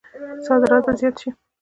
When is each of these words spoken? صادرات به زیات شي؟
صادرات 0.47 0.83
به 0.87 0.93
زیات 0.99 1.15
شي؟ 1.21 1.29